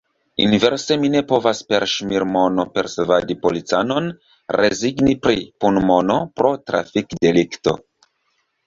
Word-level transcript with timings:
Inverse 0.43 0.95
mi 1.01 1.11
ne 1.15 1.21
povas 1.31 1.61
per 1.73 1.85
ŝmirmono 1.91 2.65
persvadi 2.79 3.37
policanon 3.45 4.11
rezigni 4.61 5.17
pri 5.29 5.47
punmono 5.65 6.19
pro 6.41 6.55
trafikdelikto. 6.73 7.81